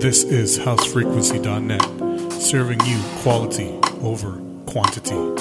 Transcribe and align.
This 0.00 0.24
is 0.24 0.58
housefrequency.net, 0.58 2.32
serving 2.32 2.80
you 2.86 3.02
quality 3.20 3.78
over 4.00 4.40
quantity. 4.64 5.40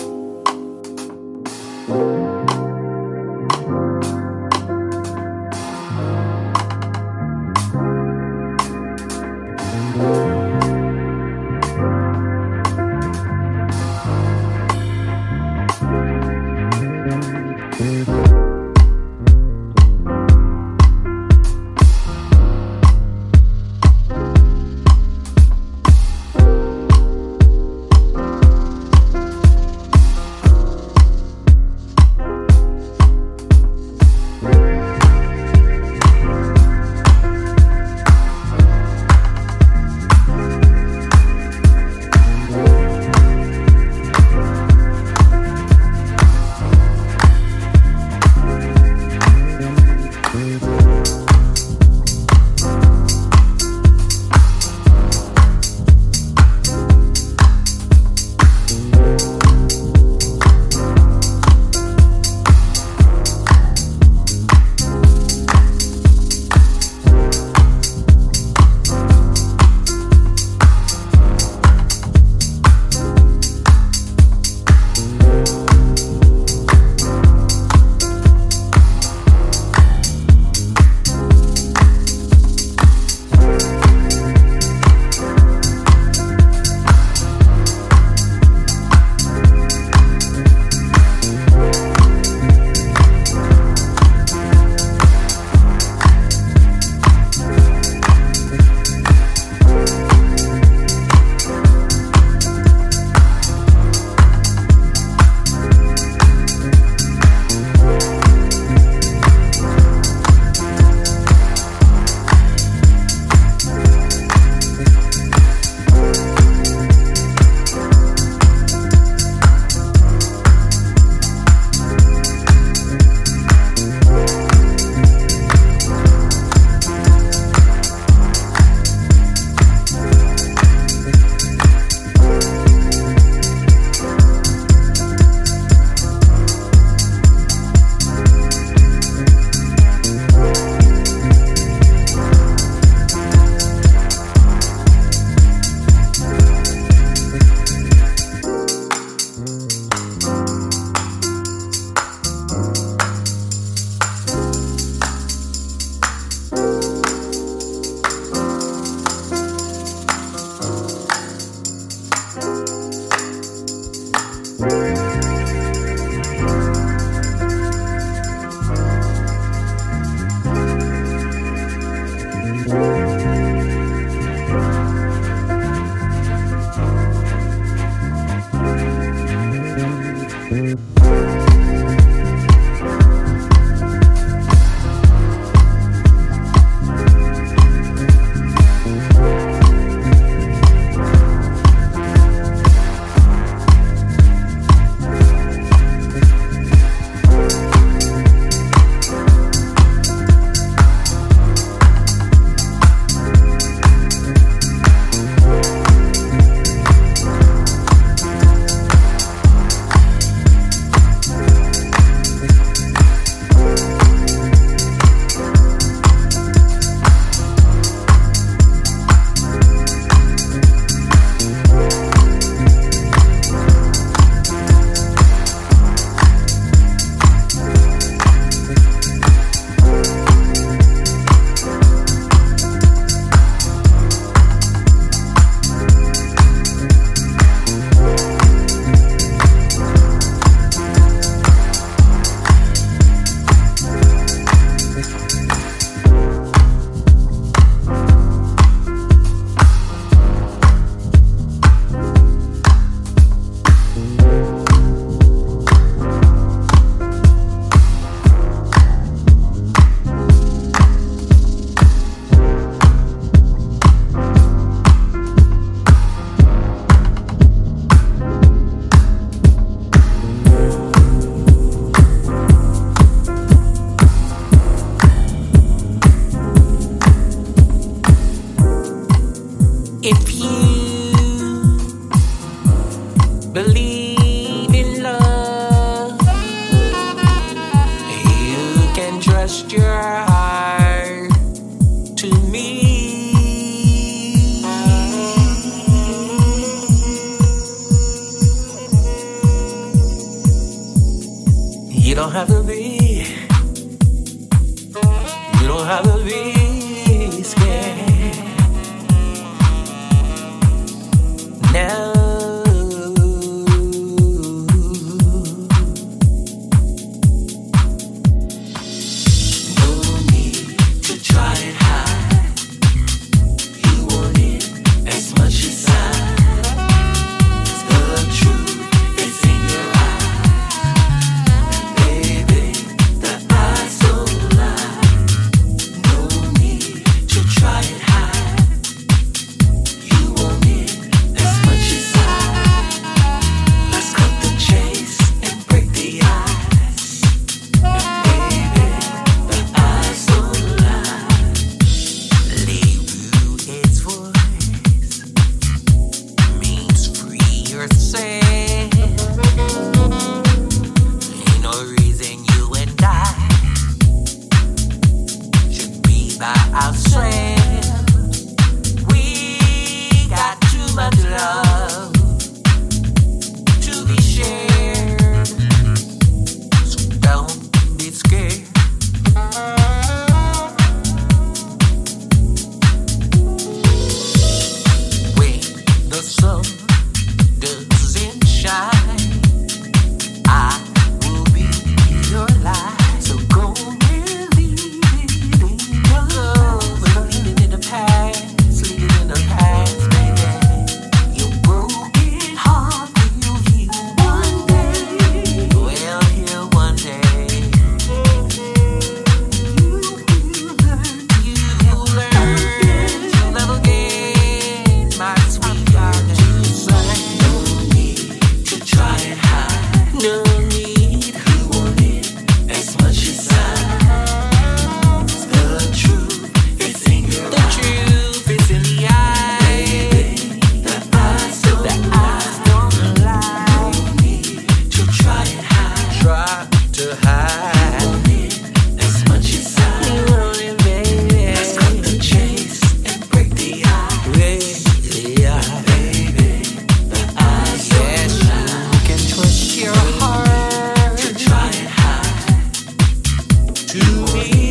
to 453.91 453.97
me. 454.36 454.69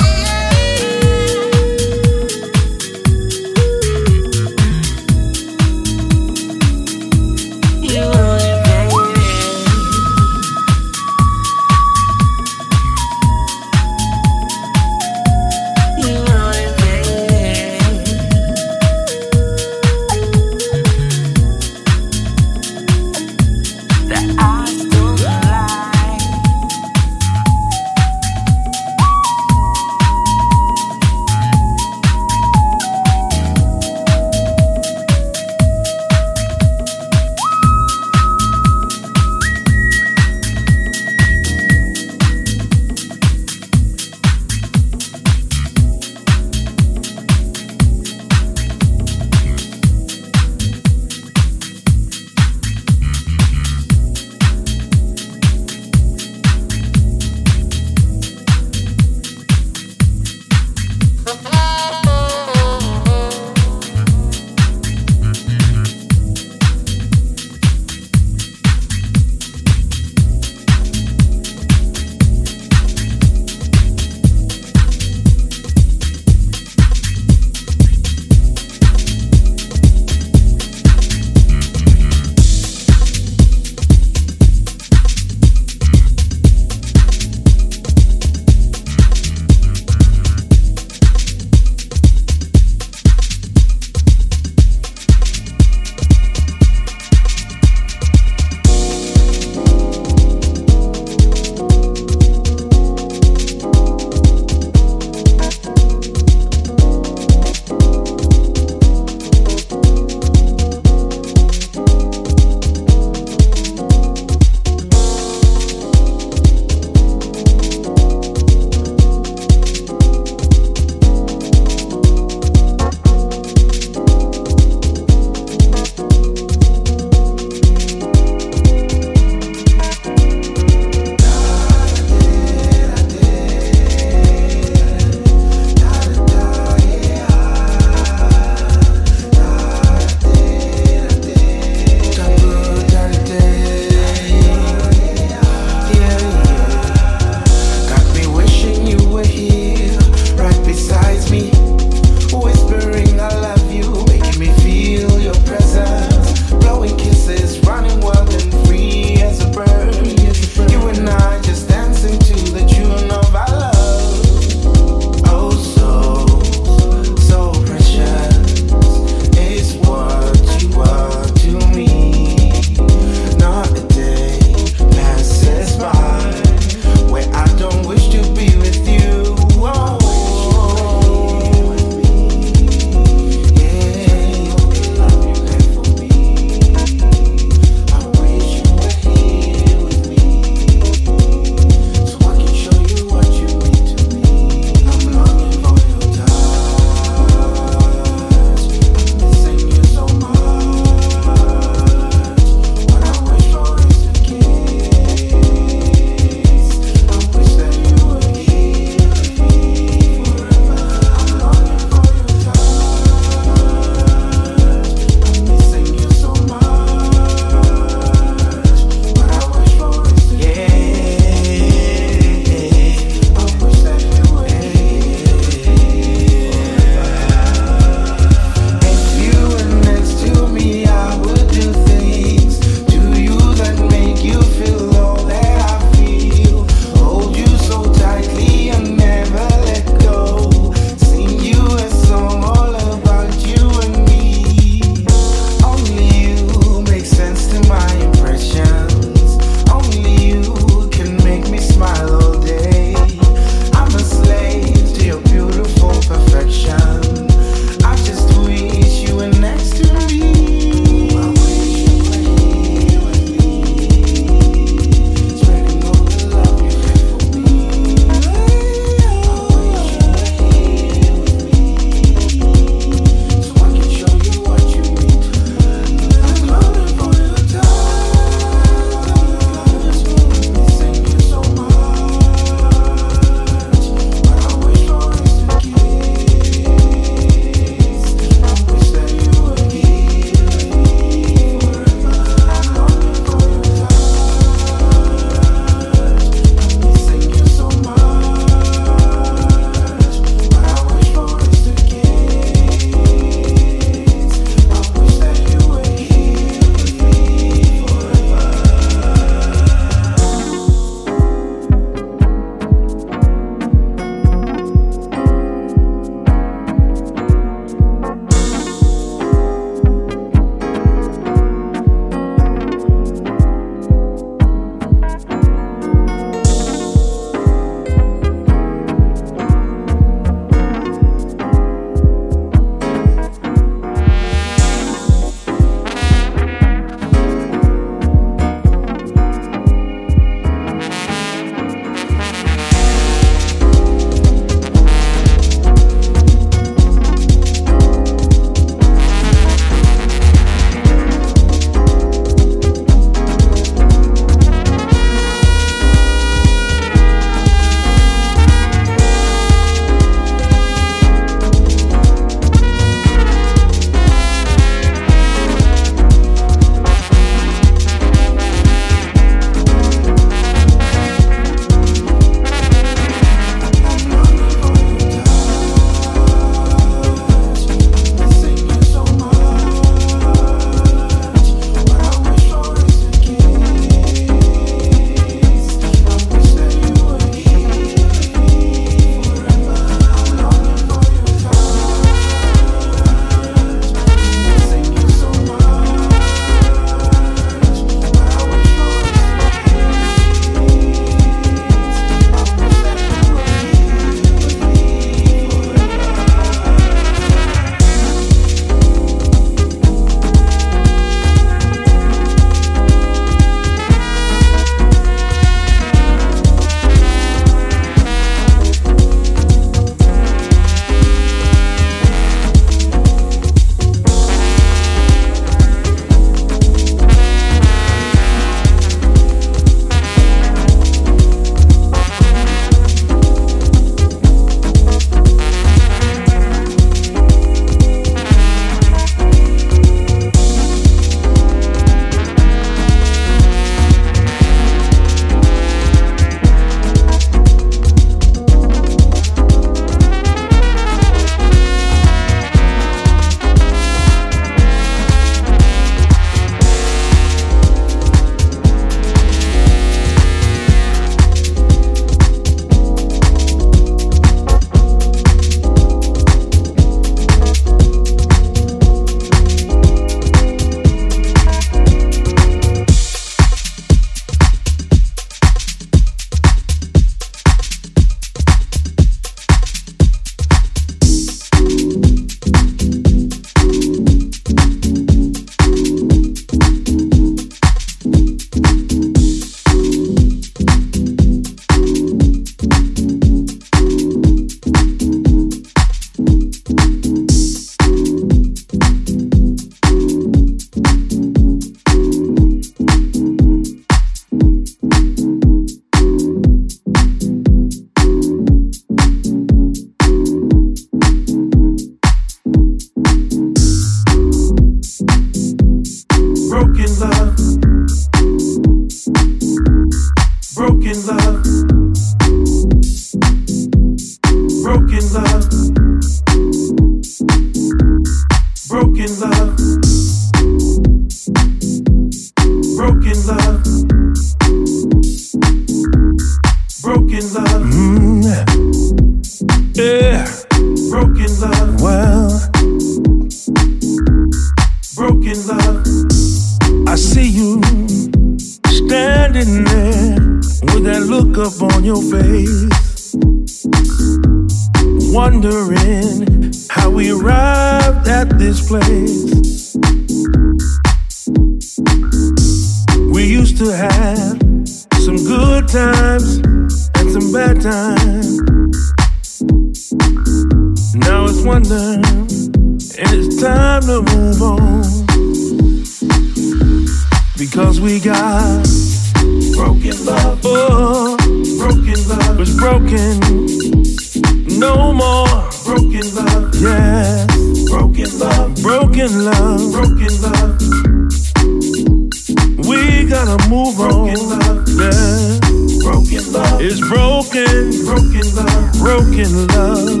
gotta 593.36 593.48
move 593.48 593.76
broken 593.76 594.16
on. 594.16 594.28
Love. 594.28 594.68
Yeah. 594.68 595.38
Broken 595.82 596.32
love 596.32 596.60
is 596.60 596.80
broken. 596.80 597.70
Broken 597.84 598.34
love. 598.34 598.72
Broken 598.78 599.46
love. 599.48 600.00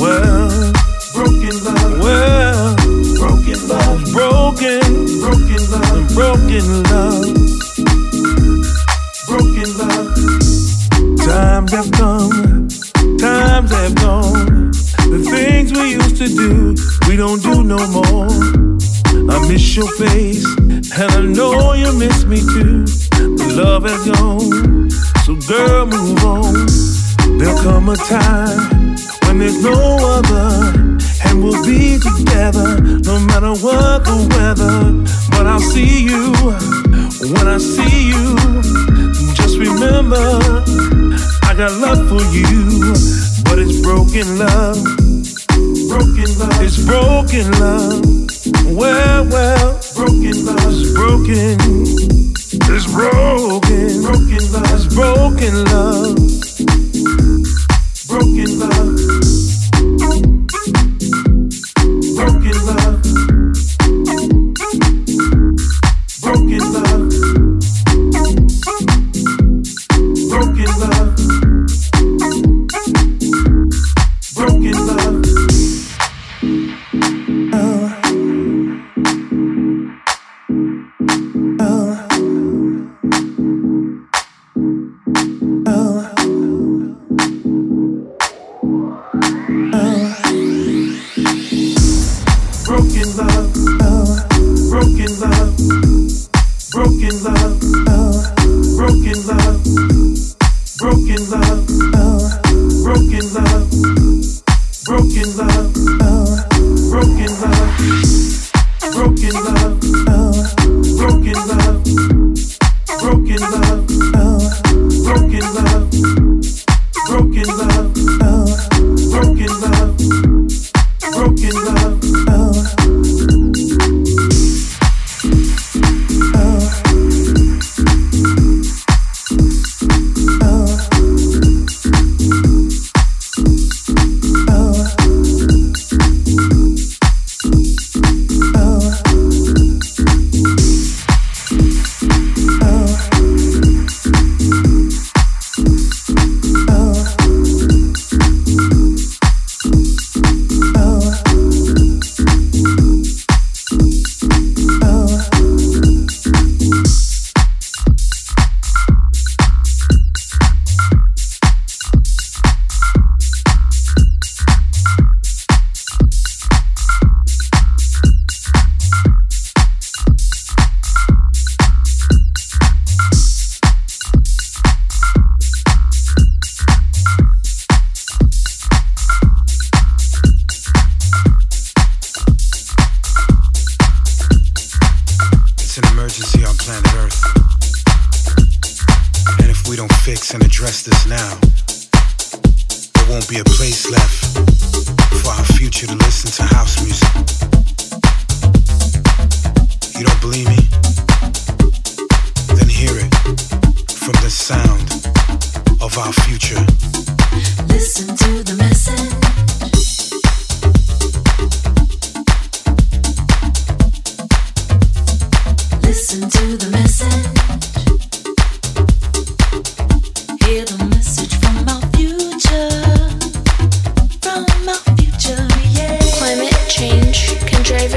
Well. 0.00 0.72
Broken 1.14 1.64
love. 1.64 2.00
Well. 2.00 2.76
Broken 3.16 3.68
love. 3.68 4.12
Broken. 4.12 4.80
Broken 5.20 5.70
love. 5.70 6.14
Broken 6.14 6.82
love. 6.82 6.85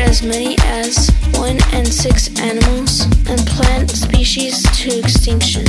as 0.09 0.23
many 0.23 0.55
as 0.63 1.11
1 1.35 1.57
and 1.71 1.87
6 1.87 2.39
animals 2.39 3.03
and 3.29 3.39
plant 3.45 3.91
species 3.91 4.63
to 4.75 4.97
extinction. 4.97 5.68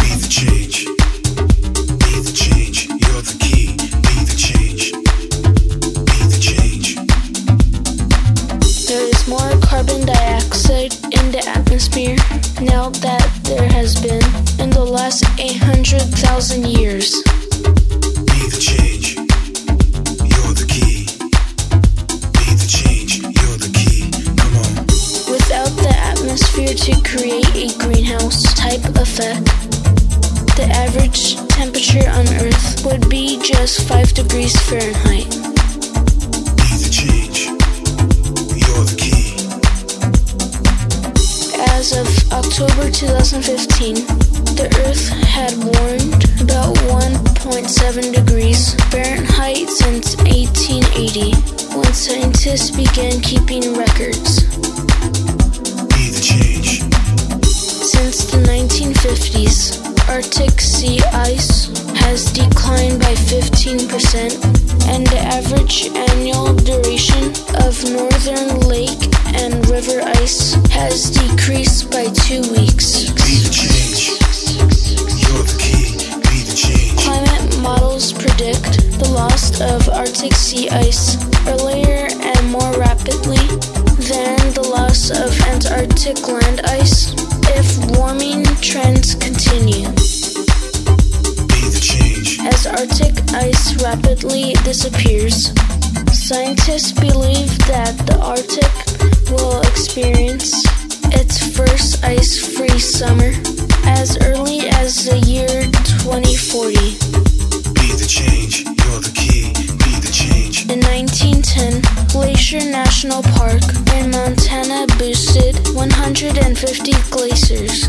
National 113.02 113.22
Park 113.32 113.62
in 113.94 114.10
Montana 114.10 114.86
boosted 114.98 115.56
150 115.74 116.92
glaciers. 117.08 117.88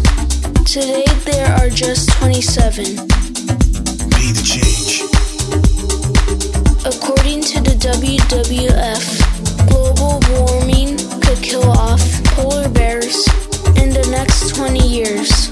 Today 0.64 1.04
there 1.26 1.54
are 1.58 1.68
just 1.68 2.10
27. 2.12 2.86
Be 2.86 4.32
the 4.32 4.42
change. 4.42 5.04
According 6.86 7.44
to 7.44 7.60
the 7.60 7.76
WWF, 7.92 9.04
global 9.68 10.22
warming 10.32 10.96
could 11.20 11.44
kill 11.44 11.70
off 11.70 12.00
polar 12.32 12.70
bears 12.70 13.28
in 13.84 13.90
the 13.90 14.08
next 14.12 14.56
20 14.56 14.80
years. 14.80 15.50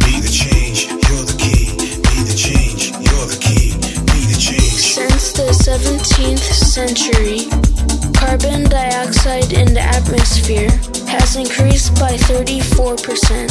Be 0.00 0.24
the 0.24 0.32
change. 0.32 0.88
You're 0.88 1.26
the 1.28 1.36
key. 1.36 1.76
Be 2.00 2.24
the 2.24 2.32
change. 2.34 2.92
You're 2.96 3.28
the 3.28 3.36
key. 3.44 3.76
Be 4.08 4.24
the 4.24 4.40
change. 4.40 4.96
Since 4.96 5.32
the 5.32 5.52
17th 5.52 6.40
century, 6.40 7.99
carbon 8.20 8.64
dioxide 8.68 9.50
in 9.54 9.72
the 9.72 9.80
atmosphere 9.80 10.68
has 11.08 11.36
increased 11.36 11.98
by 11.98 12.12
34%. 12.28 13.48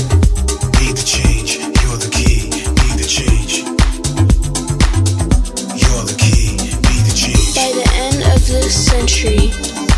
Be 0.78 0.94
the 0.94 1.02
change. 1.02 1.58
You're 1.58 1.98
the 1.98 2.12
key. 2.14 2.54
Be 2.78 2.90
the 3.02 3.10
change. 3.18 3.66
You're 5.74 6.06
the 6.06 6.14
key. 6.22 6.54
Be 6.86 6.96
the 7.02 7.16
change. 7.18 7.50
By 7.58 7.74
the 7.82 7.90
end 8.06 8.22
of 8.30 8.46
this 8.46 8.78
century, 8.94 9.50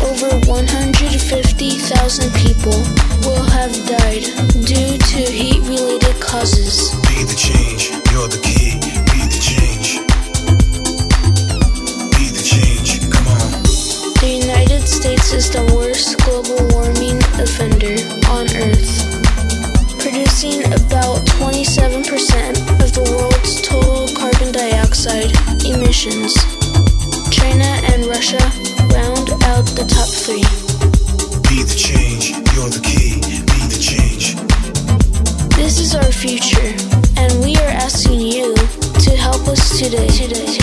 over 0.08 0.30
150,000 0.48 2.32
people 2.40 2.78
will 3.28 3.44
have 3.52 3.76
died 3.84 4.24
due 4.64 4.96
to 4.96 5.20
heat 5.20 5.60
related 5.68 6.16
causes. 6.18 6.96
Be 7.12 7.28
the 7.28 7.36
change. 7.36 7.92
You're 8.10 8.28
the 8.28 8.40
key. 8.42 8.61
United 14.82 15.00
States 15.00 15.32
is 15.32 15.50
the 15.50 15.62
worst 15.76 16.18
global 16.26 16.58
warming 16.74 17.18
offender 17.38 17.94
on 18.34 18.50
Earth, 18.58 18.90
producing 20.02 20.58
about 20.74 21.22
27% 21.38 22.02
of 22.82 22.90
the 22.90 23.06
world's 23.14 23.62
total 23.62 24.08
carbon 24.18 24.50
dioxide 24.50 25.30
emissions. 25.64 26.34
China 27.30 27.70
and 27.94 28.06
Russia 28.06 28.42
round 28.90 29.30
out 29.46 29.62
the 29.78 29.86
top 29.86 30.10
three. 30.10 30.42
Be 31.46 31.62
the 31.62 31.78
change. 31.78 32.30
You're 32.50 32.70
the 32.70 32.82
key. 32.82 33.22
Be 33.22 33.60
the 33.70 33.78
change. 33.78 34.34
This 35.54 35.78
is 35.78 35.94
our 35.94 36.10
future, 36.10 36.74
and 37.16 37.30
we 37.44 37.54
are 37.54 37.74
asking 37.86 38.18
you 38.18 38.52
to 38.98 39.10
help 39.14 39.46
us 39.46 39.78
today. 39.78 40.08
Today, 40.08 40.26
today, 40.26 40.46
today, 40.46 40.61